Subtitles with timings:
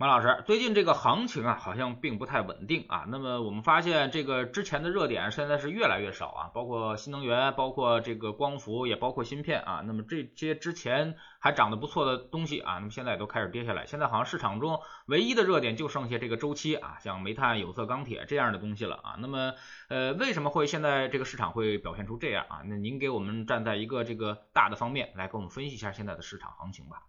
[0.00, 3.04] 马老师，最近这个行情啊，好像并不太稳定啊。
[3.08, 9.82] 那么我们发现，这个之前的热点现在是越来越少啊，包括新能源，包括这个光伏，也包括芯片啊。
[9.84, 13.86] 那么这些之前还涨得不错的东西啊，那么现在都开始跌下来。
[13.86, 19.16] 现在好像市场中唯一的热点就剩下这个周期啊，像煤炭、有色、钢铁这样的东西了啊。
[19.18, 19.54] 那么
[19.88, 22.62] 呃，为什么会现在这个市场会表现出这样啊？
[22.64, 27.02] 那您给我们站在一个这个大的方面来给我们分析一下现在的市场行情吧。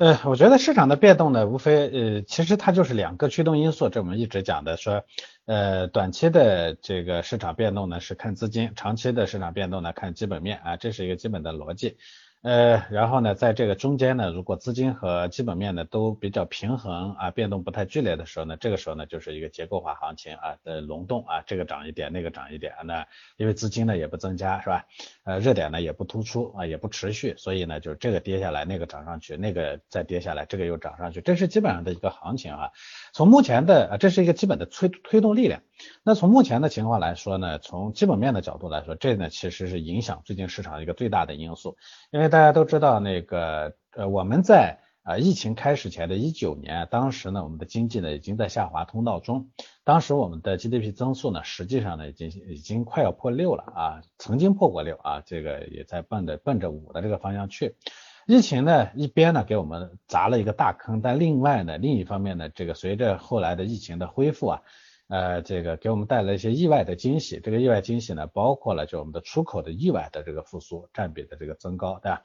[0.00, 5.04] 呃，我觉得市场的变动呢，无非呃，其实它就是两个驱动因素，这我们一直讲的说，
[5.50, 11.96] 呃，短期的这个市场变动呢是看资金，长期的市场变动呢看基本面啊，这是一个基本的逻辑。
[12.42, 24.86] 呃，然后呢，在这个中间呢，如果资金和基本面呢都比较平衡啊，变动不太剧烈的时候呢，这个时候呢就是一个结构化行情啊的轮动啊，这个涨一点，那个涨一点，那因为资金呢也不增加是吧？
[25.24, 32.70] 呃，热点呢也不突出啊，也不持续，所以呢就是这个跌下来，那个涨上去，那个再跌下来，这个又涨上去，这是基本上的一个行情啊。
[33.12, 35.62] 从目前的啊，这是一个基本的推推动力力量。
[36.04, 41.76] 那从目前的情况来说呢，从基本面的角度来说，这呢其实是影响最近市场一个最大的因素，
[42.10, 49.48] 因为大家都知道那个呃我们在啊疫情开始前的一九年，当时呢我们的经济呢已经在下滑通道中，
[49.82, 57.74] 当时我们的 GDP 增速呢实际上呢已经已经快要破六了啊，曾经破过六啊，这个也在奔着奔着五的这个方向去。
[58.26, 64.60] 疫情呢一边呢给我们砸了一个大坑，但另外呢另一方面呢这个随着后来的疫情的恢复啊。
[65.10, 67.40] 呃，这个给我们带来一些意外的惊喜。
[67.40, 72.22] 这个意外惊喜呢，包括了就我们的出口的意外的这个复苏占比的这个增高，对吧？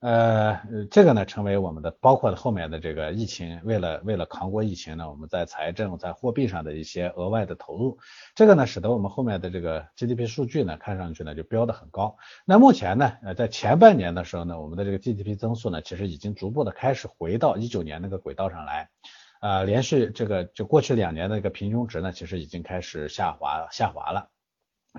[0.00, 0.60] 呃，
[0.90, 7.96] 这个呢，成为我们的包括后面的这个疫情，为了为了扛过疫情呢，我们在财政在货币上的一些额外的投入，
[8.34, 12.16] 这个呢，使得我们后面的这个 GDP 数据呢，看上去呢就标的很高。
[12.44, 18.90] 那目前呢，呃，在前半年的时候呢，我们的这个 GDP 增速呢，其实已经逐步的开始回到一九年那个轨道上来。
[19.46, 24.30] 啊，连续这个就过去两年的一个平均值呢，其实已经开始下滑下滑了，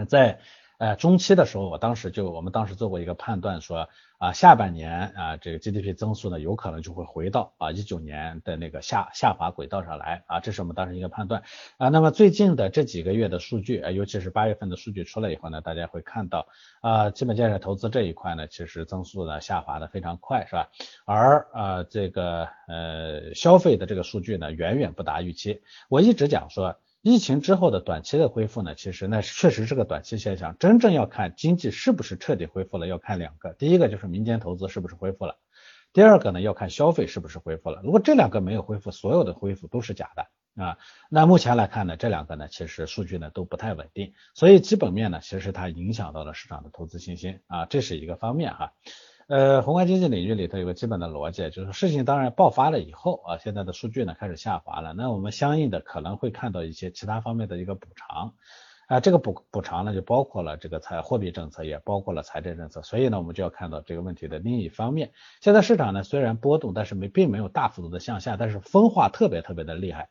[0.08, 0.40] 在。
[0.78, 3.90] 呃，中期的时候，我当时就我们当时做过一个判断，说
[4.20, 11.42] 啊，下半年啊，这个 GDP 增速呢，有可能就会回到啊一九年的那个下下滑轨道上来啊，这是我们当时一个判断
[11.78, 11.90] 啊。
[11.90, 16.48] 那么最近的这几个月的数据，尤其是八月份的数据出来以后呢，大家会看到
[16.82, 20.70] 啊，基本建设投资这一块呢，其实增速呢下滑的非常快，是吧？
[21.06, 25.64] 而啊这个呃消费的这个数据呢，远远不达预期。
[25.90, 26.78] 我一直讲说。
[27.08, 30.58] 疫情之后的短期的恢复呢，其实那确实是个短期现象。
[30.60, 33.54] 真正要看经济是不是彻底恢复了，要看两个。
[33.54, 35.38] 第一个就是民间投资是不是恢复了，
[35.94, 37.80] 第二个呢要看消费是不是恢复了。
[37.82, 40.78] 如果这两个没有恢复，所有的恢复都是假的啊。
[41.10, 48.74] 那目前来看呢，这两个呢其实数据呢都不太稳定，所以基本面呢其实它影响到了市场的投资信心啊，这是一个方面哈。
[49.28, 58.36] 呃，宏观经济领域里头有个基本的逻辑，就是事情当然爆发了以后啊，现在的数据呢开始下滑了，那我们相应的可能会看到一些其他方面的一个补偿
[58.88, 65.12] 啊，这个补补偿呢就包括了这个财货币政策，也包括了财政政策，所以呢我们就要看到这个问题的另一方面，
[65.42, 70.08] 现在市场呢虽然波动，但是没并没有大幅度的向下，但是分化特别特别的厉害。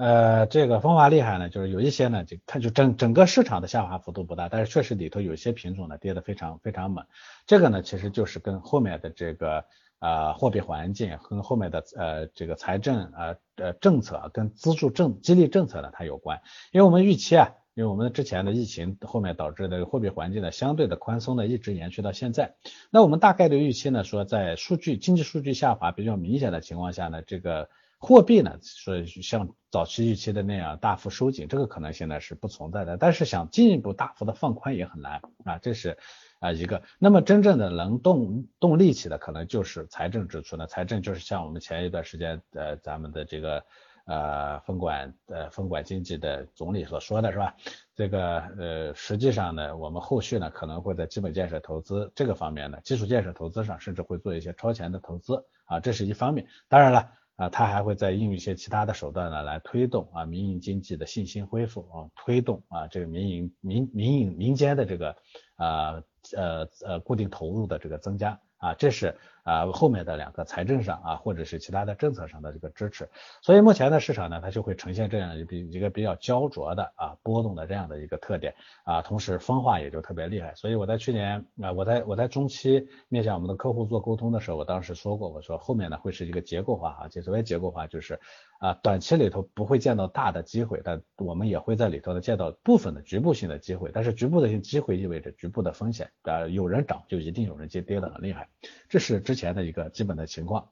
[0.00, 7.04] 呃，这个分化厉害呢，就是有一些呢，就它就整整个市场的下滑幅度不大，但是确实里头有些品种呢跌得非常非常猛。
[7.46, 9.66] 这个呢，其实就是跟后面的这个
[9.98, 16.40] 呃货币环境，跟后面的呃这个财政呃呃政策跟资助政激励政策呢它有关。
[16.72, 22.54] 因为我们预期啊，因为我们之前的疫情后面导致的货币环境呢相对的宽松呢一直延续到现在。
[22.90, 27.68] 那我们大概的预期呢说，在数据经济数据下滑比较明显的情况下呢，这个。
[28.02, 32.96] 货币呢，说像早期预期的那样大幅收紧，这个可能性呢是不存在的。
[32.96, 35.98] 但是想进一步大幅的放宽也很难啊，这是
[36.38, 36.82] 啊一个。
[36.98, 40.66] 那么真正的能动动力起的，可能就是财政支出呢。
[40.66, 43.62] 财政就是像我们前一段时间呃咱们的这个
[44.06, 47.54] 呃分管呃分管经济的总理所说的是吧？
[47.94, 56.46] 这个呃实际上呢，我们后续呢可能会在基本建设投资这个方面呢，基础建设投资上，甚至会做一些超前的投资啊，这是一方面。
[56.66, 57.12] 当然了。
[57.40, 65.16] 啊，它还会再应用一些其他的手段呢，来推动啊民营经济的信心恢复啊，推动啊这个民营民民营民间的这个
[65.56, 66.02] 啊
[66.36, 68.38] 呃呃固定投入的这个增加。
[68.60, 73.08] 啊，这是啊后面的两个财政上啊或者是其他的政策上的这个支持，
[73.42, 78.54] 所以目前的市场呢它就会呈现这样一比一个比较焦灼的啊波动的这样的一个特点。
[78.84, 80.54] 啊，同时分化也就特别厉害。
[80.54, 88.18] 所以我在去年啊我在我在中期面向我们的客户做沟通的时候，我当时说过，我说后面呢会是一个结构化啊，就所谓结构化就是
[88.58, 98.48] 啊短期里头不会见到大的机会，但我们也会在里头呢见到部分的局部性的机会，但是局部的性机会意味着局部的风险啊，有人涨就一定有人接跌的很厉害，
[98.88, 100.70] 这是之前的一个基本的情况，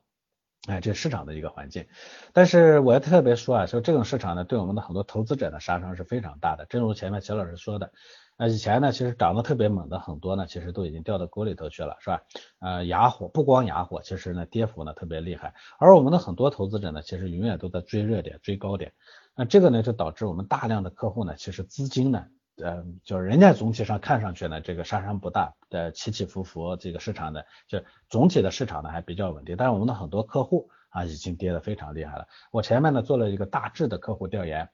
[0.67, 1.87] 哎，这是市场的一个环境。
[2.33, 6.67] 但是我要特别说啊，说这种市场呢，对我们的很多投资者的杀伤是非常大的。
[6.67, 7.93] 正如前面齐老师说的，
[8.37, 12.23] 那以前呢，其实涨得特别猛的很多呢，其实都已经掉到沟里头去了，是吧？
[12.59, 15.55] 呃，哑火不光哑火，其实呢，跌幅呢特别厉害。
[15.79, 18.93] 而我们的很多投资者呢，其实永远都在追热点、追高点。
[19.37, 22.27] 那这个呢，就导致我们大量的客户呢，其实资金呢。
[22.63, 29.57] 呃，就是人家总体上看上去呢，这个杀伤不大，的起起伏伏，这个市场呢，就总体的市场呢还比较稳定。
[29.57, 32.27] 但是我们的很多客户啊，已经跌得非常厉害了。
[32.51, 34.69] 我前面呢做了一个大致的客户调研，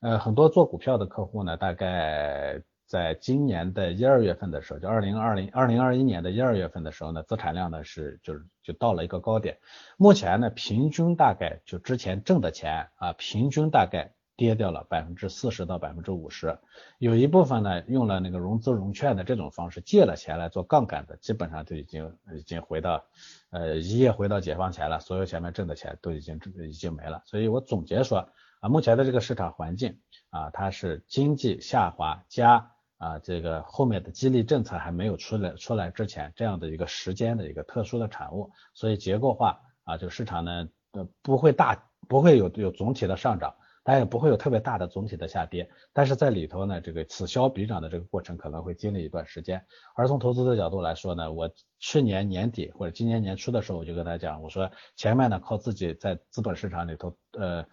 [0.00, 9.58] 呃，很多做股票的客户呢，大概在今年的一二月份的时候，就二零二零二零二一年的一二月份的时候呢，资产量呢是就是就到了一个高点。
[9.98, 14.15] 目前呢，平均大概就之前挣的钱啊，平均大概。
[14.36, 16.58] 跌掉了百分之四十到百分之五十，
[16.98, 23.02] 有一部分呢用了那个融资融券的这种方式借了钱来做杠杆的，基本上就已经已经回到
[23.50, 26.38] 呃一夜回到解放前了，所有前面挣的钱都已经
[26.68, 27.22] 已经没了。
[27.24, 28.28] 所以我总结说
[28.60, 29.98] 啊，目前的这个市场环境
[30.28, 43.54] 啊，它是经济下滑加啊这个后面的激励政策还没有出来出来之前这样的一个时间的一个特殊的产物，所以结构化啊就市场呢呃不会大不会有有总体的上涨。
[43.86, 49.64] 它也不会有特别大的总体的下跌，但是在里头呢，这个此消彼长的这个过程可能会经历一段时间。
[49.94, 51.48] 而从投资的角度来说呢，我
[51.78, 57.64] 去年年底或者今年年初的时候，我就跟大家讲，我说前面呢靠自己在资本市场里头，呃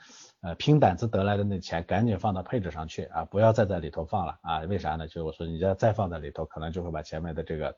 [0.42, 4.60] 呃拼胆子得来的那钱，赶紧放到配置上去啊，不要再在里头放了啊。
[4.60, 5.08] 为啥呢？
[5.08, 7.76] 就是我说你要再放在里头，可能就会把前面的这个，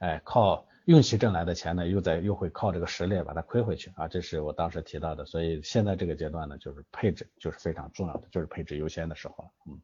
[0.00, 0.66] 哎靠。
[0.86, 5.26] 运气挣来的钱呢，又在又会靠这个实力把它亏回去啊，这是我当时提到的。
[5.26, 9.50] 所以现在这个阶段呢，就是配置就是非常重要的，就是配置优先的时候了。
[9.66, 9.82] 嗯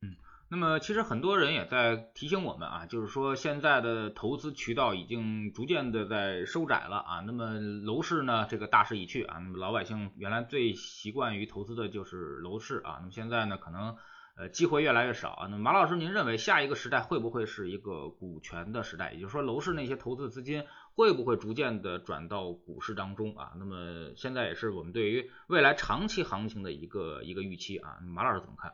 [0.00, 0.16] 嗯，
[0.48, 7.20] 那么其实很多人也在提醒我们啊，就是说现在的投资渠道已经逐渐的在收窄了啊。
[7.26, 13.96] 那么楼市呢，这个大势已去啊，那么老百姓原来最习惯于投资的就是楼市啊，那么现在呢，可能。
[14.40, 15.46] 呃，机会越来越少啊。
[15.50, 19.12] 那马老师，您认为下一个时代会不会是一个股权的时代？
[19.12, 20.64] 也就是说，楼市那些投资资金
[20.94, 23.52] 会不会逐渐的转到股市当中啊？
[23.58, 27.98] 那么现在也是我们对于未来长期行情的一个一个预期啊。
[28.02, 28.72] 马老师怎么看？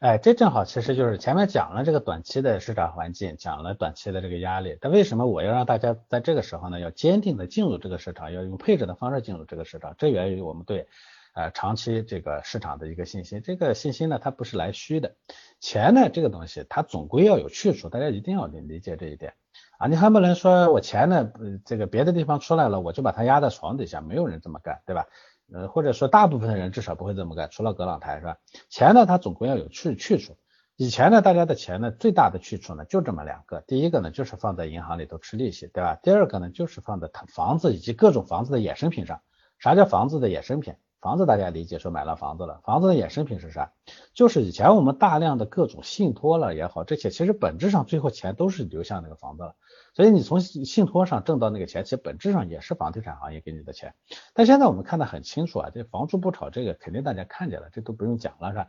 [0.00, 4.76] 哎，这正好其实就是前面讲了这个短期的市场环境，讲了短期的这个压力。
[4.78, 9.94] 但为什么我要让大家在这个时候呢，要坚定的进入这个市场，要用配置的方式进入这个市场？
[9.96, 10.86] 这源于我们对。
[11.34, 15.16] 呃，长期这个市场的一个信心，这个信心呢，它不是来虚的。
[15.58, 19.34] 钱呢，这个东西它总归要有去处，大家一定要理理解这一点
[19.78, 19.88] 啊。
[19.88, 21.32] 你还不能说我钱呢，
[21.64, 25.06] 这个别的地方出来了，我就把它压在床底下，没有人这么干，对吧？
[25.52, 28.38] 呃，或者说大部分的人至少不会这么干，除了葛朗台是吧？
[28.70, 30.36] 钱呢，它总归要有去去处。
[30.76, 35.98] 以前呢，大家的钱呢，最大的去处呢，就这么两个，第一个呢，就是放在银行里头吃利息，对吧？
[36.00, 39.20] 第二个呢，就是放在房子以及各种房子的衍生品上。
[39.58, 40.74] 啥叫房子的衍生品？
[41.04, 43.72] 房子大家理解说买了房子了，房子的衍生品是啥？
[44.14, 49.54] 就是以前我们大量的各种信托了也好，这些其实本质上最后钱都是流向那个房子了。
[49.92, 53.94] 所以你从信托上挣到那个钱，其实本质上也是房地产行业给你的钱。
[54.32, 58.68] 但现在我们看得很清楚啊，这房住不炒这个肯定大家看见了，这都不用讲了是吧？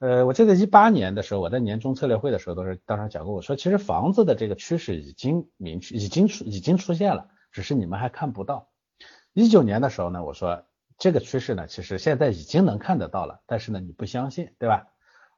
[0.00, 8.70] 呃，我记得一八年的时候，我在年终策略会的时候都是当时讲过，我说其实房子的这个趋势已经明确，已经出已经出现了，只是你们还看不到。
[9.34, 10.64] 一九年的时候呢，我说。
[10.98, 14.86] 这个趋势呢，其实现在已经能看得到了，但是呢，你不相信，对吧？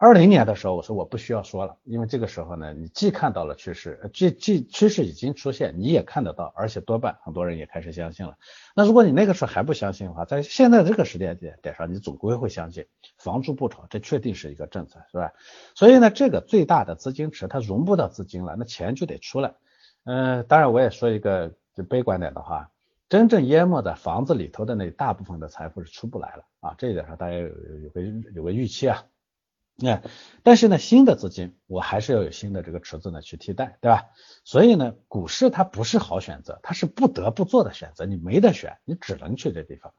[0.01, 8.37] 二零年的时候，我说我不需要说了，因为这个时候呢，你既看到了趋势，既既趋势已经出现，你也看得到，而且多半很多人也开始相信了。
[8.77, 12.87] 那如果你那个时候还不相信的话，在现在这个时间点点上，你总归会相信，
[13.17, 15.33] 房住不炒，这确定是一个政策，是吧？
[15.75, 19.55] 所以呢，这个最大的资金池它融不到资金了，那钱就得出来。
[20.05, 22.71] 嗯，当然我也说一个就悲观点的话。
[23.09, 28.03] 真正淹没在房子里头的那大部分的财富是出不来了啊，这一点上大家有有个
[28.35, 29.05] 有个预期啊。
[29.81, 30.03] 那
[30.43, 34.09] 但是呢，新的资金我还是要有新的这个池子呢去替代，对吧？
[34.45, 39.95] 所以呢，股市它不是好选择，它是不得不做的选择，你没得选，你只能去这地方。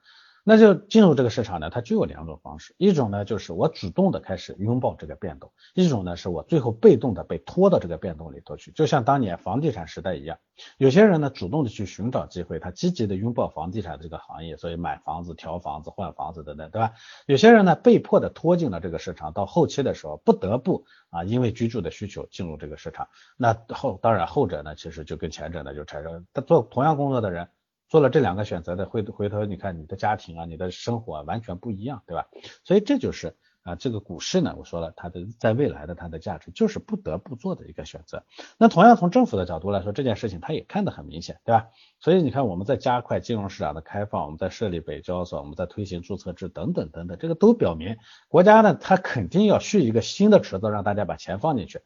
[0.49, 10.39] 那就进入这个市场呢，它就有两种方式，一种呢就是我主动的开始拥抱这个变动，一种呢是我最后被动的被拖到这个变动里头去，就像当年房地产时代一样，
[10.79, 16.93] 有些人呢主动的去寻找机会，他积极的拥抱房地产这个行业，所以买房子、调房子、换房子等等，对吧？
[17.27, 27.49] 有些人呢被迫的拖进了这个市场，到后期的时候不得不啊，因为居住的需求进入这个市场，那后当然后者呢其实就跟前者呢就产生，他做同样工作的人。
[27.89, 32.27] 做了这两个选择的，回回头你看你的家庭啊，你的生活啊，完全不一样，对吧？
[32.63, 38.23] 所以这就是啊，这个股市呢，我说了，它的在未来的它的价值就是不得不做的一个选择。
[38.59, 41.69] 那同样从政府的角度来说，这件事情它也看得很明显，对吧？
[41.99, 51.81] 所以你看我们在加快金融市场的开放，我们在设立北交所，我们在推行注册制等等等等，这个都表明国家呢，它肯定要蓄一个新的池子，让大家把钱放进去。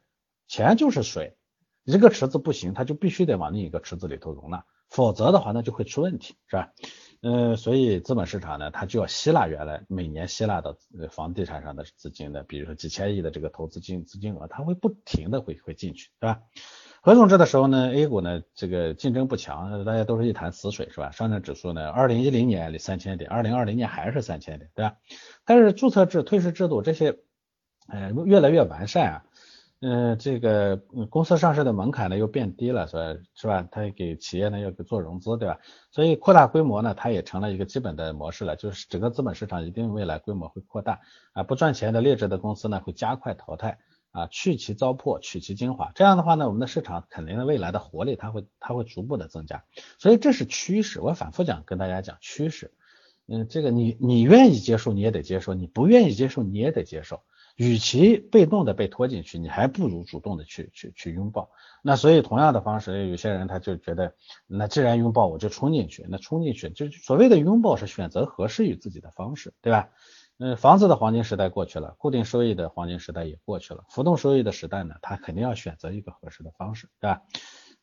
[0.49, 1.37] 钱就是水，
[1.85, 4.65] 一个池子不行，它就必须得往另一个池子里头容纳。
[4.93, 6.71] 否则的话，那就会出问题，是吧？
[7.23, 10.77] 嗯，所以资本市场呢，它就要吸纳原来每年吸纳的
[11.09, 16.41] 房地产上的资金的，比如说几千亿的这个投资金资金额，它会不停的会会进去，对吧？
[17.01, 21.09] 合总制的时候呢，A 股呢这个竞争不强，大家都是一潭死水，是吧？
[21.09, 24.97] 上证指数呢，二零一零年三千点，二零二零年还是三千点，对吧？
[25.43, 27.17] 但是注册制、退市制度这些，
[27.87, 29.23] 呃，越来越完善啊。
[29.85, 30.77] 嗯，这个
[31.09, 33.19] 公司上市的门槛呢又变低了，是吧？
[33.35, 33.67] 是吧？
[33.69, 35.59] 它给企业呢要做融资，对吧？
[35.91, 41.01] 所以扩大规模呢，它也成了一个基本的模式了，就是整个资本市场一定未来规模会扩大
[41.33, 43.77] 啊，不赚钱的劣质的公司呢会加快淘汰
[44.11, 45.91] 啊，去其糟粕，取其精华。
[45.95, 49.65] 这样的话呢，我们的市场肯定未来的活力它会它会逐步的增加，
[49.99, 51.01] 所以这是趋势。
[51.01, 52.71] 我反复讲跟大家讲趋势，
[53.27, 57.19] 嗯，这个你你愿意接受你也得接受，你不愿意接受你也得接受。
[57.55, 61.49] 与其被动的被拖进去，你还不如主动的去去去拥抱。
[61.81, 64.15] 那所以同样的方式，有些人他就觉得，
[64.47, 66.05] 那既然拥抱，我就冲进去。
[66.09, 69.89] 那冲进去，就所谓的拥抱是选择合适于自己的方式，对吧？
[70.39, 77.21] 嗯，房子的黄金时代过去了，固定收益的黄金时代也过去了，浮动收益的时代呢，他肯定要选择一个合适的方式，对吧？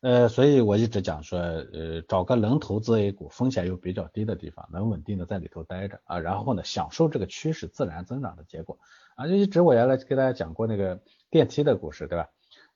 [0.00, 8.78] 呃，所以我一直讲说，呃，找个能投资 A 股、风险又比较低的地方，能稳定的在里头待着啊，然后呢，享受这个趋势自然增长的结果
[9.20, 9.28] 啊。
[9.28, 11.00] 就一直我原来给大家讲过那个
[11.30, 12.28] 电梯的故事，对吧？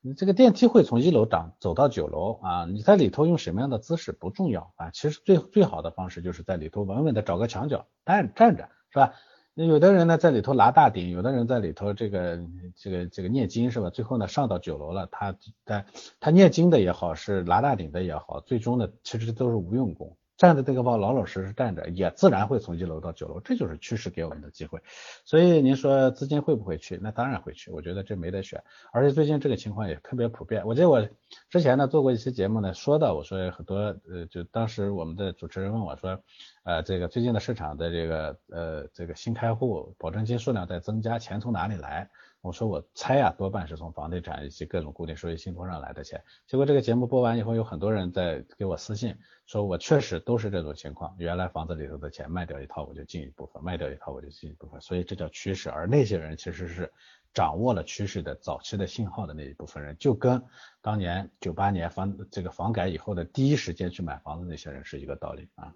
[0.06, 9.14] 你这个电梯会从一楼长走到九楼啊，你在里头用什么样的姿势不重要啊，其实最最好的方式就是在里头稳稳的找个墙角站站着，是吧？
[9.54, 12.38] 那有的人呢在里头拿大顶，有的人在里头这个
[12.76, 13.88] 这个这个念经是吧？
[13.88, 15.34] 最后呢上到九楼了，他
[15.64, 15.86] 在
[16.20, 20.14] 他念经的也好，是拿大顶的也好，最终呢其实都是无用功。
[20.44, 24.78] 站在这个包老老实实站着，也自然会从一楼到九楼，这就是趋势给我们的机会。
[25.24, 26.98] 所以您说资金会不会去？
[27.02, 28.62] 那当然会去，我觉得这没得选。
[28.92, 30.66] 而且最近这个情况也特别普遍。
[30.66, 31.08] 我记得我
[31.48, 36.20] 之前呢做过一期节目呢，说到我说很多呃，就当时我们的主持人问我说，
[36.64, 42.10] 呃，这个最近的市场的这个呃这个新开户保证金数量在增加，钱从哪里来？
[42.44, 46.22] 我说我猜呀，多半是从房地产以及各种固定收益信托上来的钱。
[46.46, 51.14] 结果这个节目播完以后，有很多人在给我私信，说我确实都是这种情况。
[51.16, 54.78] 原来房子里头的钱卖掉一套，我就进一部分；卖掉一套，我就进一部分。
[54.82, 55.70] 所以这叫趋势。
[55.70, 56.92] 而那些人其实是
[57.32, 60.44] 掌握了趋势的早期的信号的那一部分人，就跟
[60.82, 65.72] 当年九八年房这个房改以后的第一时间去买房子那些人是一个道理啊。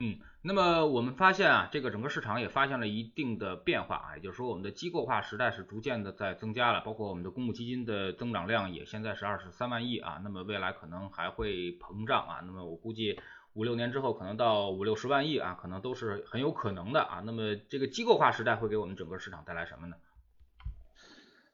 [0.00, 13.20] 嗯，那么我们发现啊，这个整个市场也发现了一定的变化啊，也就是说我们的机构化时代是逐渐的在增加了，包括我们的公募基金的增长量也现在是二十三万亿啊，那么未来可能还会膨胀啊，那么我估计
[13.52, 19.96] 五六年之后可能到五六十万亿啊，可能都是很有可能的啊，那么这个机构化时代会给我们整个市场带来什么呢？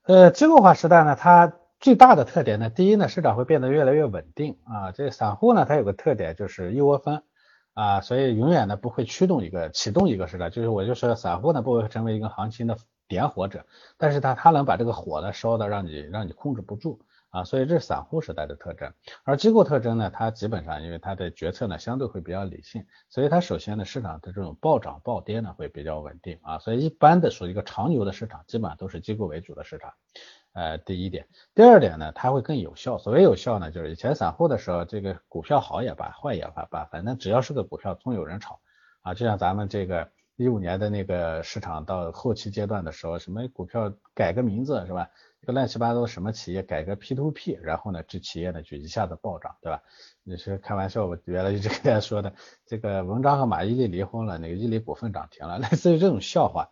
[0.04, 7.22] 呃，机构化时代呢，它最大的特点呢，第一呢，市场会变得越来越稳定啊，这散户呢，它有个特点就是一窝蜂。
[7.74, 12.76] 啊，所以永远呢不会驱动一个启动一个时代，就是我就说散户呢不会成为一个行情的
[13.08, 13.64] 点火者，
[13.96, 17.00] 但是他他能把这个火呢烧的让你让你控制不住
[17.30, 18.92] 啊，所以这是散户时代的特征。
[19.24, 29.92] 而机构特征呢，它基本上因为它的决策呢相对会比较理性，所以它首先呢市场的这种暴涨暴跌呢会比较稳定啊，所以一般的属于一个长牛的市场，基本上都是机构为主的市场。
[30.52, 32.98] 呃，第一点，第二点呢，它会更有效。
[32.98, 38.60] 所谓有效呢，就是以前散户的时候，这个股票好也罢，坏也罢，罢，反正只要是个股票，总有人炒
[39.02, 39.14] 啊。
[39.14, 45.08] 就像咱们这个一五年的那个市场到后期阶段的时候，什么股票改个名字是吧？
[45.40, 49.82] 一个乱七八糟什么企业改个 P to P，然后呢，这企业呢就一下子暴涨，对吧？
[50.24, 52.34] 你是开玩笑，我原来一直跟大家说的，
[52.66, 56.68] 这个文章和马伊琍离婚了，那个伊犁股份涨停了， 类似于这种笑话。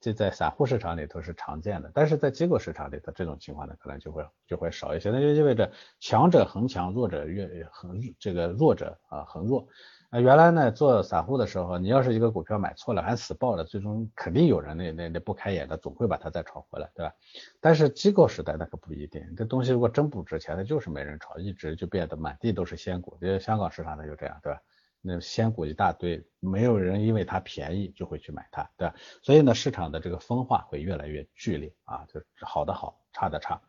[0.00, 5.10] 这在散户市场里头是常见的，但是在机构市场里头这种情况呢，可能就会就会少一些。
[5.10, 9.66] 那就意味着强者恒强，弱者越恒这个弱者啊恒弱。
[10.10, 17.12] 啊，原来呢做散户的时候，你要是一个股票买错了，还死抱着，最终肯定有人那那那不开眼的，总会把它再炒回来，对吧？
[17.60, 23.18] 但是机构时代那可不一定，这东西如果真不值钱，那就是没人炒，一直就变得满地都是仙股。
[23.20, 24.62] 因为香港市场它就这样，对吧？
[25.00, 28.94] 那仙股一大堆，没有人因为它便宜就会去买它，对吧？
[29.22, 33.60] 所以呢，市场的这个分化会越来越剧烈啊，就是好的好，差的差，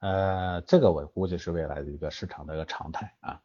[0.00, 3.40] 呃，这个我估计是未来的一个市场的一个常态啊。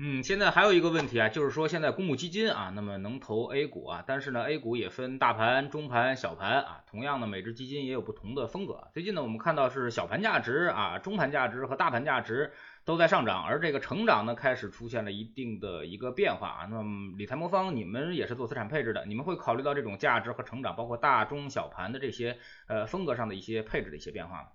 [0.00, 8.88] 嗯，现在还有一个问题啊，就是说现在公募基金啊，那么能投 A 股啊，但是呢，A 股也分大盘、中盘、小盘啊，同样呢，每只基金也有不同的风格。
[8.92, 12.52] 最近呢，我们看到是小盘价值啊、中盘价值和大盘价值
[12.88, 16.64] 都在上涨，而这个成长呢，开始出现了一定的一个变化啊。
[16.70, 24.48] 那么理财魔方，你们也是做资产配置的，你们会考虑到这种价值和成长，包括大中小盘的这些呃风格上的一些配置的一些变化吗？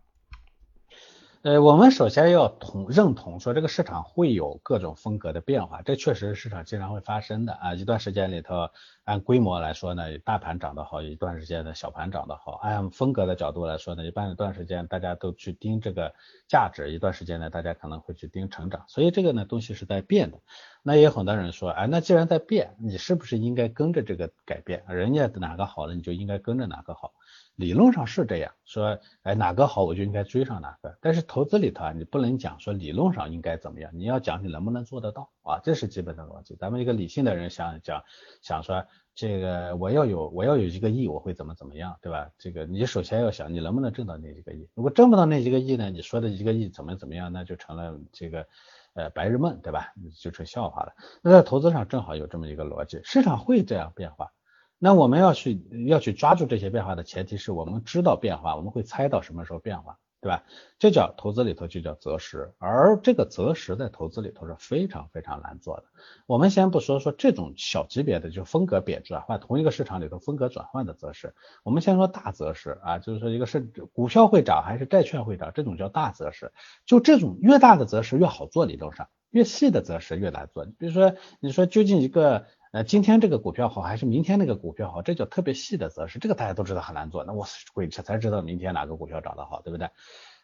[1.44, 7.74] 呃，我们首先要同认同说这个市场会有各种风格的变化，这确实是市场经常会发生的啊。
[7.74, 8.70] 一段时间里头，
[9.04, 12.54] 按规模来说呢，大盘涨得好；一段时间呢，小盘涨得好。
[12.64, 16.14] 按风格的角度来说呢，一般一段时间大家都去盯这个
[16.48, 18.86] 价值，一段时间呢，大家可能会去盯成长。
[18.88, 20.40] 所以这个呢东西是在变的。
[20.86, 24.84] 那也有很多人说，哎，那既然在变，你是不是应该跟着这个改变？
[24.90, 27.14] 人家哪个好了，你就应该跟着哪个好。
[27.56, 30.98] 理论上是这样说，哎，哪个好我就应该追上哪个。
[31.00, 36.56] 但是投资里头啊，你不能讲说理论上应该怎么样，你要讲你能不能做得到啊，这是基本的逻辑。
[36.56, 38.04] 咱们一个理性的人想讲，
[38.42, 38.86] 想说
[39.16, 42.30] 这个我要有我要有一个亿，我会怎么怎么样，对吧？
[42.38, 44.68] 这个你首先要想你能不能挣到那几个亿。
[44.74, 48.48] 如果挣不到那几个亿呢，你说的一个亿怎么怎么样，那就成了这个
[48.94, 49.94] 呃白日梦，对吧？
[50.20, 50.94] 就成笑话了。
[51.22, 54.32] 那在投资上正好有这么一个逻辑，市场会这样变化。
[54.80, 60.44] 那我们要去要去抓住这些变化的前提是我们知道变化，我们会猜到什么时候变化，对吧？
[60.80, 65.84] 这叫投资里头就叫择时，而这个择时在投资里头是非常非常难做的。
[66.26, 73.60] 我们先不说说这种小级别的就风格贬值啊，或同一个市场里头风格转换的择时，我们先说大择时啊，就是说一个是
[73.92, 76.54] 股票会涨还是债券会涨，这种叫大择时。
[76.86, 80.66] 就这种越大的择时越好做，理论上越细的择时越难做。
[80.66, 82.46] 比如说你说究竟一个。
[82.74, 85.04] 呃，今天这个股票好还是明天那个股票好？
[85.04, 87.24] 这叫特别细的择时，这个大家都知道很难做。
[87.24, 89.86] 那我鬼才才知道明天哪个股票涨得好，对不对？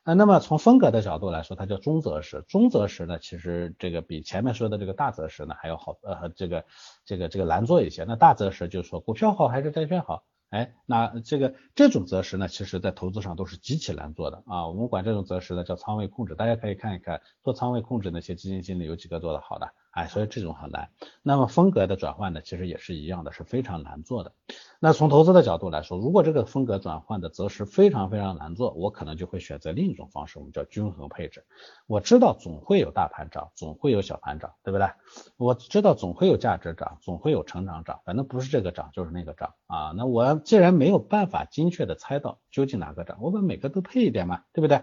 [0.04, 2.46] 啊，那么从风格的角度来说，它叫中择时。
[2.48, 6.66] 中择时呢，其实这个比前面说的这个大择时呢还要好，呃，这个
[7.04, 8.04] 这个这个难做一些。
[8.04, 10.24] 那大择时就是说股票好还是债券好？
[10.50, 14.68] 哎，那这个这种择时呢，其实在投资上都是极其难做的啊。
[14.68, 19.68] 我们管这种择时呢叫仓位控制，大家可以看一看做仓位控制那些基金经理有几个做的好的。
[20.00, 20.90] 哎，所以这种很难。
[21.22, 24.32] 那么风格的转换呢，其实也是一样的，是非常难做的。
[24.80, 31.44] 那从投资的角度来说，如果这个风格转换的择时非常非常难做，我可能就会选择另一种方式，我们叫均衡配置。
[31.86, 34.88] 我知道总会有大盘涨，总会有小盘涨，对不对？
[35.36, 39.92] 我知道总会有价值涨，总会有成长涨，反正不是这个涨就是那个涨啊。
[39.98, 44.82] 那我既然没有办法精确的猜到究竟哪个涨，我把每个都配一点嘛，对不对？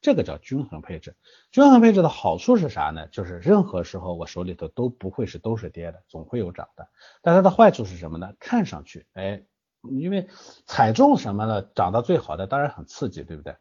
[0.00, 1.16] 这个叫均衡配置，
[1.50, 3.08] 均衡配置的好处是啥呢？
[3.08, 6.88] 就是任何时候我手里头都不会是都是跌的，总会有涨的。
[7.20, 8.32] 但它的坏处是什么呢？
[8.38, 9.42] 看上去，哎，
[9.82, 10.28] 因为
[10.66, 13.56] 踩中什么了，涨到最好的当然很刺激，对不对？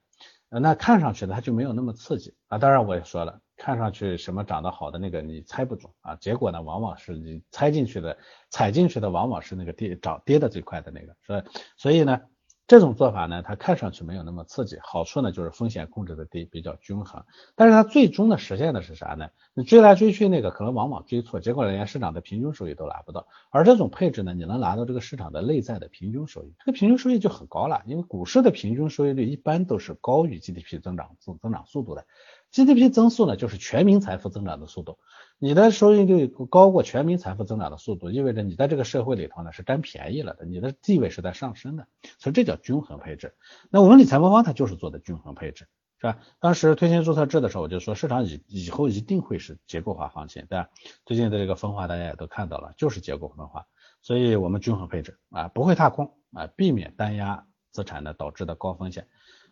[0.49, 2.57] 那看上去呢，它就没有那么刺激啊。
[2.59, 8.15] 当然我也说了，看上去什么涨得好的那个你猜不准啊，结果呢，往往是你猜进去的、
[8.51, 11.43] 踩进去的，往往是那个跌涨跌的最快的那个，所以
[11.77, 12.21] 所以呢。
[12.67, 17.23] 这种做法呢，它看上去没有那么刺激，好处呢就是风险控制的低，比较均衡。
[17.55, 19.29] 但是它最终的实现的是啥呢？
[19.53, 23.25] 你追来追去那个可能往往追错，结果连市场的平均收益都拿不到。
[23.51, 27.81] 而这种配置呢，你能拿到这个市场的内在的平均收益，这个平均收益就很高了。
[27.85, 32.05] 因为股市的平均收益率一般都是高于 GDP 增长增增长速度的。
[32.51, 34.97] GDP 增速呢，就是全民财富增长的速度。
[35.39, 43.35] 你的收益率高过全民财富增长的速度，意味着你在这个社会里头呢是占便宜了的，你的地位是在上升的，所以这叫均衡配置。
[43.69, 45.67] 那我们理财魔方它就是做的均衡配置，
[45.99, 46.17] 是吧？
[46.39, 50.69] 当时推行注册制的时候，我就说市场以以后一定会是结构化行情，对吧？
[51.05, 53.67] 最近的这个分化大家也都看到了，就是结构分化，
[54.01, 59.07] 所以我们均衡配置啊，不会踏空啊，避免单压资产呢导致的高风险。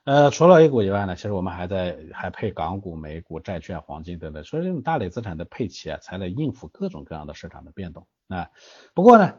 [0.06, 8.52] 呃，除了 A 股以外呢，其实我们还在还配港股、美股、债券、黄金等等，所以这种大类资产的配齐啊，才能应付各种各样的市场的变动啊。
[8.94, 9.34] 不过呢，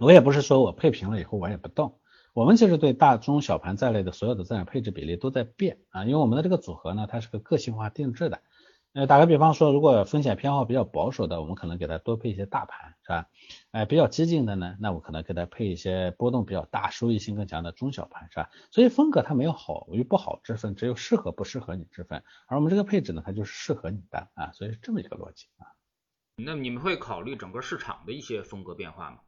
[0.00, 1.98] 我也不是说我配平了以后我也不动，
[2.32, 8.40] 我们其实对大中小盘在内的所有的资产配置比例都在变啊，因为我们的这个组合呢，它是个个性化定制的。
[8.94, 13.26] 呃，打个比方说，如果风险偏好比较保守的，我们可能给它多配一些大盘，是吧？
[13.70, 18.50] 哎，比较激进的呢，那我可能给它配一些波动比较大、收益性更强的中小盘，是吧？
[18.70, 22.22] 所以风格它没有好与不好之分，只有适合不适合你之分。
[22.46, 25.72] 而我们这个配置呢，它就是适合你的啊，所以是这么一个逻辑啊。
[26.36, 29.20] 那你们会考虑整个市场的一些风格变化吗？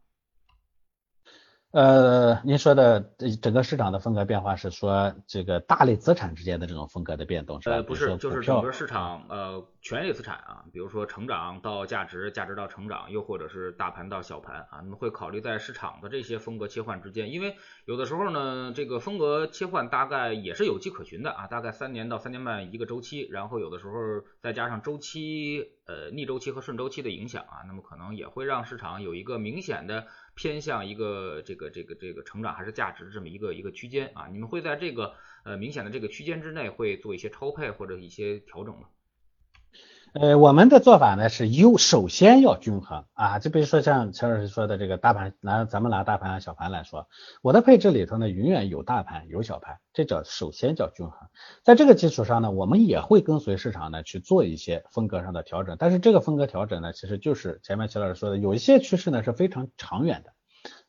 [1.75, 3.01] 呃，您说的
[3.43, 7.75] 整个市场的风格变化是说这个大类资产之间的这种风格的变动是吧？
[7.75, 17.57] 呃，不是，就是整个市场呃权益资产啊，比如说成长到价值，价值到成长，又或者是大盘到小盘啊，那么会考虑在市场的这些风格切换之间，因为
[17.87, 23.93] 有的时候呢，这个风格切换大概也是有迹可循的啊，大概三年到三年半一个周期，然后有的时候
[24.41, 30.07] 再加上周期呃逆周期和顺周期的影响啊，那么可能也会让市场有一个明显的。
[30.35, 38.89] 偏向一个这个这个这个成长还是价值这么一个一个区间啊，你们会在这个呃明显的这个区间之内会做一些超配或者一些调整吗？
[40.15, 47.09] 呃，我们的做法呢是优首先要均衡啊，就比如说像陈老师说的这个大盘，拿咱们拿大盘小盘来说，
[47.43, 51.29] 我的配置里头呢永远有大盘有小盘，这叫首先叫均衡。
[51.65, 60.31] 在这个基础上呢，我们也会跟随市场呢去做一些风格上的调整，但是这个风格调整呢，其实就是前面齐老师说的，有一些趋势呢是非常长远的。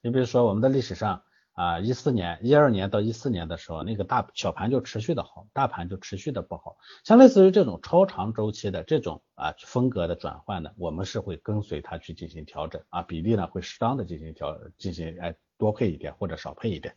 [0.01, 1.23] 你比如说我们的历史上。
[1.55, 6.77] 啊，一四年、一二年到一四年的时候，那个大小盘就持续的好，大盘就持续的不好。
[7.03, 16.95] 像类似于这种超长周期的这种啊风格的转换呢，我们是会跟随它去进行调整啊，比例呢会适当的进行调，进行哎多配一点或者少配一点。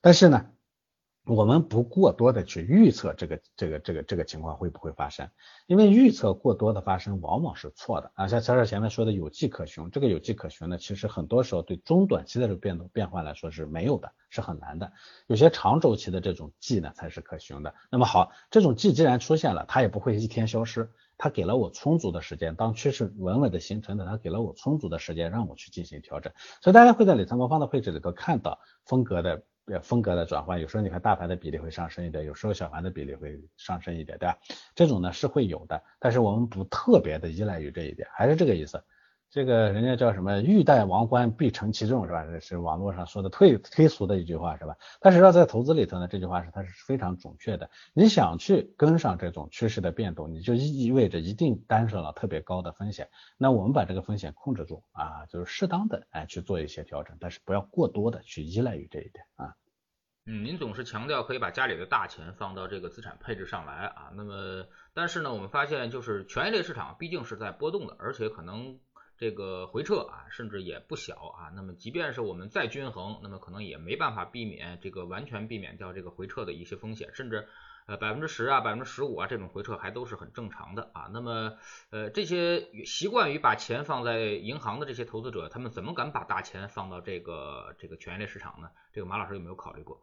[0.00, 0.46] 但是呢。
[1.24, 5.30] 我们不过多的去预测这个这个这个这个情况会不会发生，
[5.68, 8.26] 因为预测过多的发生往往是错的啊。
[8.26, 14.90] 像乔尔前面说的有迹可循，这个有迹可循呢，其实很多时候对中短期的这个变动变化来说是没有的，是很难的。
[15.28, 17.72] 有些长周期的这种迹呢才是可循的。
[17.88, 26.32] 那么好，这种迹既然出现了，它也不会一天消失，它给了我充足的时间，当趋势稳稳的形成的，它给了我充足的时间让我去进行调整。
[26.60, 29.44] 所以大家会在理财魔方的配置里头看到风格的。
[29.82, 34.38] 风格的转换，有时候你看大盘的比例会上升一点，有时候小盘的比例会上升一点，对吧？
[34.74, 38.82] 这种呢是会有的，但是我们不特别的依赖于这一点，还是这个意思。
[39.32, 40.42] 这个人家叫什么？
[40.42, 42.22] 欲戴王冠，必承其重，是吧？
[42.26, 44.76] 这是网络上说的推推俗的一句话，是吧？
[45.00, 47.70] 但实际上在投资里头呢，这句话是它是非常准确的。
[47.94, 53.08] 你想去跟上这种趋势的变动，你就意味着一定担上了特别高的风险。
[53.38, 59.54] 那我们把这个风险控制住啊，就是适当的哎去做一些调整，但是不要过多的去依赖于这一点啊。
[60.26, 68.78] 嗯，您总是强调可以把家里的大钱放到这个资产配置上来啊，那么但是呢，我们发现就是权益类市场毕竟是在波动的，而且可能。
[69.22, 71.48] 这个回撤啊，甚至也不小啊。
[71.54, 77.46] 那么，即便是我们再均衡，那么可能也没办法避免这个完全避免掉这个回撤的一些风险，甚至
[77.86, 81.08] 呃百分之十啊、百分之十五啊这种回撤还都是很正常的啊。
[81.12, 81.56] 那么
[81.90, 88.70] 呃这些习惯于把钱放在银行的这些投资者，他们怎么敢把大钱放到这个这个权益类市场呢？
[88.92, 90.00] 这个马老师有没有考虑过？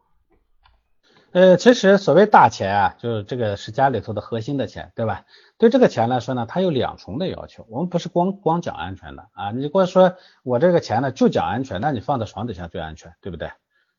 [1.32, 5.24] 呃，其实所谓大钱啊，就是这个是家里头的核心的钱，对吧？
[5.58, 7.64] 对这个钱来说呢，它有两重的要求。
[7.68, 13.52] 我们不是光光讲安全的啊，你光说我这个钱呢就讲安全，那你放在床底下最安全，对不对？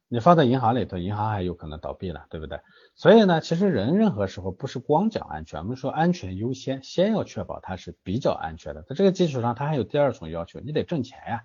[0.09, 2.59] 你放在银行里头，银行还有可能倒闭了，对不对？
[2.95, 8.81] 所以呢，其实人任何时候不是光讲安全，我们说安全优先，先要确保它是比较安全的。
[8.81, 11.43] 在这个基础上，它还有第二重要求，你得挣钱呀。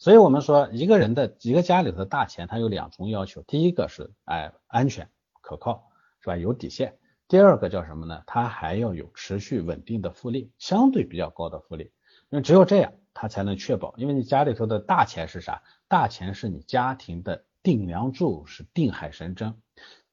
[0.00, 5.08] 所以我们说一个人的一个家里头的大钱，它有两重要求，第一个是哎安全。
[5.48, 5.88] 可靠
[6.20, 6.36] 是吧？
[6.36, 6.98] 有底线。
[7.26, 8.22] 第二个叫什么呢？
[8.26, 11.84] 它还要有持续稳定的复利，相对比较高的复利。
[12.28, 13.94] 因为只有这样，它才能确保。
[13.96, 15.62] 因为你家里头的大钱是啥？
[15.88, 19.54] 大钱是你家庭的顶梁柱，是定海神针。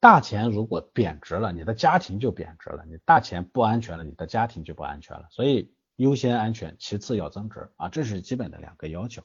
[0.00, 2.86] 大钱如果贬值了，你的家庭就贬值了。
[2.86, 5.26] 你大钱不安全了，你的家庭就不安全了。
[5.30, 5.70] 所以。
[5.96, 9.22] 优先安全，其次要增值啊，这是基本的两个要求。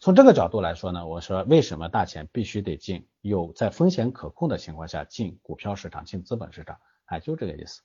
[0.00, 7.82] 从这个角度来说呢，我说为什么大钱必须得进，有在风险可控的情况下进股票市场、进资本市场，哎，就这个意思。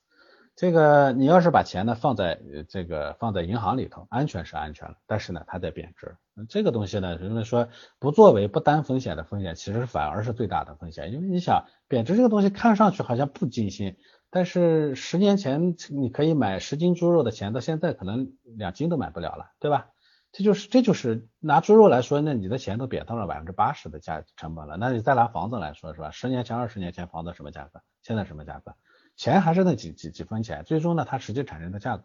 [0.53, 6.17] 这个你要是把钱呢放在这个放在银行里头，安全是安全了，但是呢它在贬值。
[6.49, 13.97] 这个东西呢，人们说不作为不担风险的风险，其实反而是最大的风险，因为你想贬值这个东西看上去好像不惊心。
[14.31, 19.89] 但是十年前你可以买十斤猪肉的钱，到现在可能两斤都买不了了，对吧？
[20.31, 24.77] 这就是这就是拿猪肉来说，那你的钱都贬到了百分之八十的价成本了。
[24.77, 26.11] 那你再拿房子来说，是吧？
[26.11, 27.81] 十年前、二十年前房子什么价格？
[28.01, 28.73] 现在什么价格？
[29.17, 32.01] 钱还是那几几几分钱，最终呢，它实际产生的价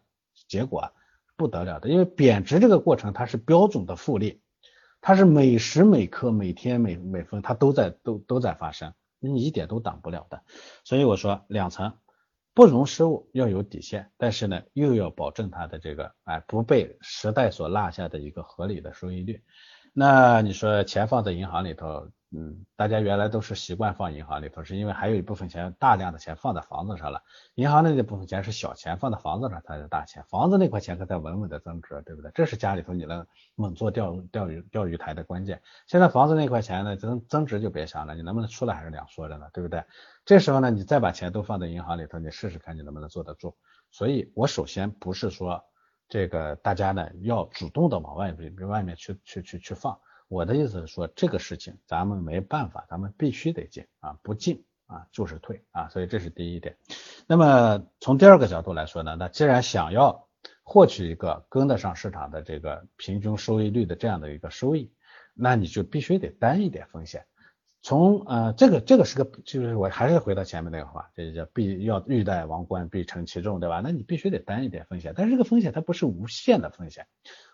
[0.49, 0.91] 结果
[1.37, 4.41] 不得了的，因为贬值这个过程它是标准的复利，
[4.99, 10.43] 它是每时每刻、每天每每分它都在都都在发生，你一点都挡不了的。
[10.83, 11.93] 所以我说两层。
[12.57, 19.43] 不容失误，要有底线，但是呢，又要保证它的这个哎不被时代所落下的一个合理的收益率。
[19.93, 27.21] 那你说钱放在银行里头，嗯，大家原来都是习惯放银行里头，是因为还有一部分钱，大量的钱放在房子上了。
[27.53, 30.23] 银行的那部分钱是小钱，放在房子上才是大钱。
[30.27, 32.31] 房子那块钱可在稳稳的增值，对不对？
[32.33, 35.61] 这是家里头你能稳坐钓钓鱼钓鱼台的关键。
[35.85, 39.83] 现在房子那块钱呢，增增值就别想了，你能不能出来还是两说着呢，对不对？
[40.27, 43.55] 这时候呢，你再把钱都放在银行里头，你试试看你能不能坐得住。
[43.91, 45.63] 所以我首先不是说
[46.09, 49.97] 这个大家呢要主动的往外边外面去去去去放。
[50.27, 56.75] 我的意思是说，这个事情咱们没办法，咱们必须得进啊，不进啊就是退啊，所以这是第一点。
[57.25, 60.27] 那么从第二个角度来说呢，那既然想要
[60.61, 64.91] 获取一个跟得上市场的这个平均收益率的这样的一个收益，
[65.33, 67.25] 那你就必须得担一点风险。
[67.81, 73.81] 从呃这个这个是个就是我还是回到前面那个话，这叫必要欲戴王冠必承其重，对吧？
[73.83, 77.05] 那你必须得担一点风险，但是这个风险它不是无限的风险。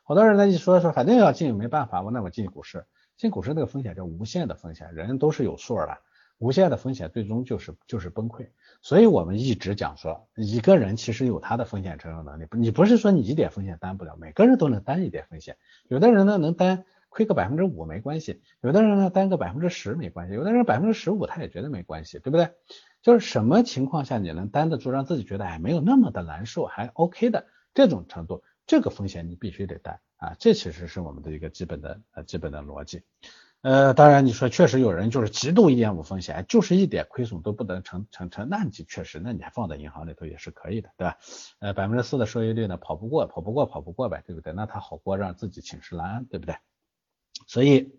[0.04, 5.98] 好多人呢一说说反正要进没办法，我那我进股市，进股市那个风险叫无限的风险，人都是有数的，
[6.40, 8.48] 无限的风险最终就是就是崩溃。
[8.82, 15.58] 所以我们一直讲说，一个人其实有他的风险承受能力，你不是说你一点风险担不了，每个人都能担一点风险，
[15.88, 22.50] 有的人呢能担亏个百分之五没关系，有的人呢担个百分之十没关系，有的人百分之十五他也觉得没关系，对不对？
[23.04, 27.46] 就是什么情况下你能担得住，让自己觉得哎没有那么的难受，还 OK 的
[27.76, 28.44] 这种程度。
[28.66, 33.04] 这个风险你必须得担啊，这其实是我们的一个基本的呃基本的逻辑。
[33.62, 41.18] 呃，当然你说确实有人就是极度一点五风险，就是一点亏损都不能承承承，那你确实，那你还放在银行里头也是可以的，对吧？
[41.60, 44.52] 呃，百分之四的收益率呢，跑不过，跑不过，跑不过呗，对不对？
[44.52, 46.56] 那他好过让自己寝食难安，对不对？
[47.48, 47.94] 所以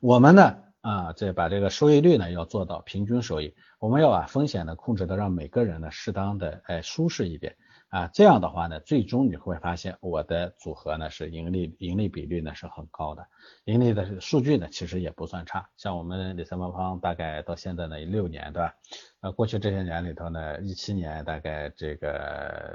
[0.00, 7.56] 我们呢啊，这把这个收益率呢要做到平均收益，我们要把风险呢控制的让每个人呢适当的哎舒适一点。
[7.88, 13.24] 啊，这样的话呢，最终你会发现我的组合呢是盈利盈利比率呢是很高的，
[13.66, 15.70] 盈利的数据呢其实也不算差。
[15.76, 18.74] 像我们理财魔方大概到现在呢六年，对吧？
[19.20, 22.10] 呃，过去这些年里头呢，一七年大概这个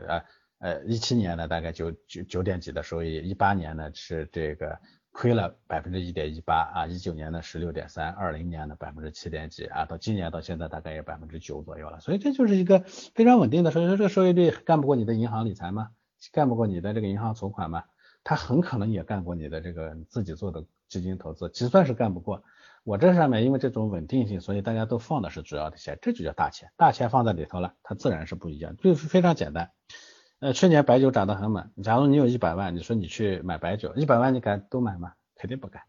[0.08, 0.24] 呃
[0.60, 4.80] 呃一七年呢大概九九九点几的收益，一八年呢是这个。
[5.20, 13.70] 亏了百分之一点一八啊，一九年的十六点三，二零年的百分之七点几啊，到今年到现在大概也百分之九左右了，所以这就是一个非常稳定的。
[13.70, 15.90] 所以说这个收益率干不过你的银行理财吗？
[16.32, 17.84] 干不过你的这个银行存款吗？
[18.24, 22.42] 它很可能也干过你的这个自己做的基金投资，就算是干不过，
[22.86, 29.70] 我这上面因为这种稳定性，所以大家都放的是主要的钱，这就叫大钱，大钱放在里头了，它自然是不一样，就是非常简单。
[30.40, 31.70] 呃，去年白酒涨得很猛。
[31.84, 35.12] 假如你有一百万，你说你去买白酒，一百万你敢都买吗？
[35.36, 35.84] 肯定不敢。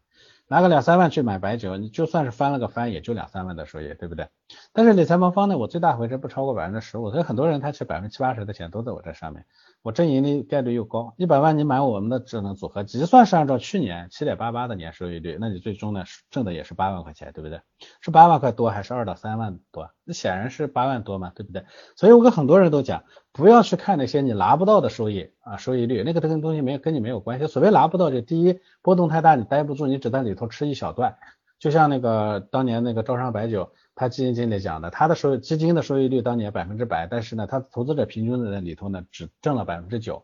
[0.47, 4.27] 拿个两三万去买白酒，你就算是翻了个番，也就两三万的收益，对不对？
[4.73, 9.45] 但是理财魔方呢，我最大回撤不超过百分之十五，所以很多人他其实百分之七八十的钱都在我这上面。
[9.81, 17.61] 我挣盈利概率又高，一百万你买我们的智能组合，就算是按照去年七点八八的年收益率，那你最终呢挣的也是八万块钱，对不对？
[18.01, 19.89] 是八万块多还是二到三万多？
[20.03, 21.63] 那显然是八万多嘛，对不对？
[21.95, 27.47] 所以我跟很多人都讲，不要去看那些你拿不到的收益啊，收益率那个跟东西没有跟你没有关系。
[27.47, 31.15] 所谓拿不到，就第一波动太大，你待不住，你只在里头吃一小段，
[31.59, 33.71] 就像那个当年那个招商白酒。
[33.93, 40.23] 他基金经理讲的，他的收基金的收益率当年百分之百，但是呢，他投资者平均的里头呢，只挣了百分之九，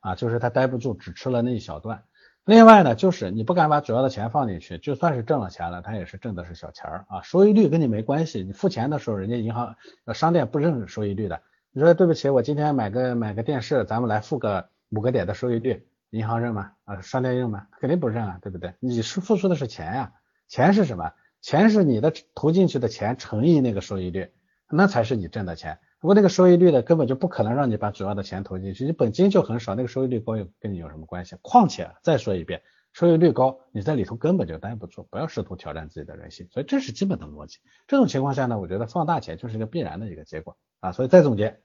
[0.00, 2.04] 啊，就是他待不住，只吃了那一小段。
[2.44, 8.44] 另外呢，就是你不敢把主要的钱放进去，就算是挣了钱了，他也是挣的是小钱儿啊，收益率跟你没关系。
[8.44, 9.74] 你付钱的时候，人家银行
[10.14, 11.40] 商店不认收益率的。
[11.76, 16.72] 你说对不起，我今天买个买个电视，咱们来付个五个点的收益率，银行认吗？
[16.84, 17.66] 啊，商店认吗？
[17.78, 18.72] 肯定不认啊，对不对？
[18.80, 20.14] 你是付出的是钱呀，
[20.48, 21.12] 钱是什么？
[21.42, 24.32] 钱是你的投进去的钱乘以那个收益率，
[24.70, 25.78] 那才是你挣的钱。
[26.00, 31.36] 如果那个收益率呢，根本就不可能让你把主要的钱投进去，你本金就很少，那个收益率高又跟你有什么关系？
[31.42, 32.62] 况且再说一遍，
[32.94, 36.48] 收益率高，你在里头根本就待不住，不要试图挑战自己的人性。
[36.50, 37.58] 所以这是基本的逻辑。
[37.86, 40.92] 这种情况下呢，我觉得放大钱就是一个必然的一个结果啊。
[40.92, 41.60] 所以再总结，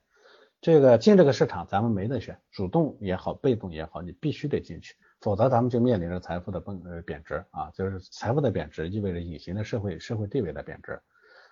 [0.62, 4.94] 这个进这个市场咱们没得选，主动也好，被动也好，你必须得进去。
[5.20, 11.02] 否则，咱们就面临着财富的崩呃贬值啊，就是财富的贬值意味着隐形的社会社会地位的贬值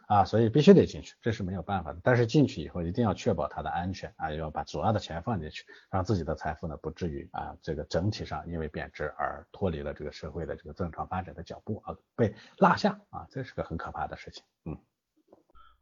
[0.06, 1.98] 啊，所以必须得进去，这是没有办法的。
[2.04, 14.44] 但是进去以后一定要确保它的安全啊，要把主要的钱放进去，让自己的财富呢不至于啊这个整体上因为贬值而脱离了这个社会的这个正常发展的脚步啊，被落下啊，这是个很可怕的事情。
[14.66, 14.78] 嗯，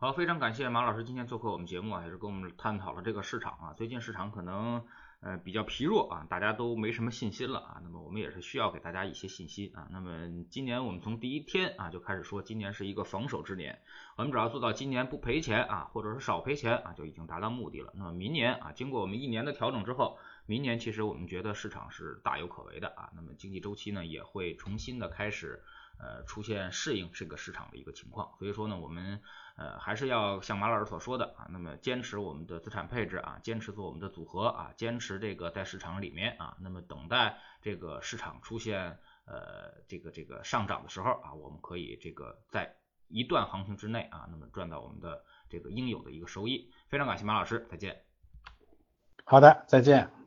[0.01, 4.87] 好，非常感谢马老师今天做客我们节目啊，也是跟我们探讨了这个市场啊，最近市场可能。
[5.21, 7.81] 呃，比较疲弱啊，大家都没什么信心了啊。
[7.83, 9.89] 那么我们也是需要给大家一些信心啊。
[9.91, 13.81] 那么今年我们从第一天啊就开始说，今年是一个防守之年，
[14.17, 17.93] 我们只要做到今年不赔钱啊，或者是少赔钱啊，就已经达到目的了。
[17.97, 20.19] 那么明年啊，经过我们一年的调整之后。
[20.47, 25.63] 明年其实我们觉得市场是大有可为的啊，那么经济周期呢也会重新的开始
[25.99, 29.21] 呃出现适应这个市场的一个情况，所以说呢我们
[29.59, 42.77] 呃还是要像马老师所说的啊，那么坚持我们的资产配置啊，坚持做我们的组合啊，坚持这个在市场里面啊，那么等待这个市场出现呃这个这个上涨的时候啊，我们可以这个在
[43.09, 46.71] 一段行情之内啊，那么赚到我们的这个应有的一个收益。
[46.89, 48.05] 非常感谢马老师，再见。
[49.25, 50.18] 好的，再见。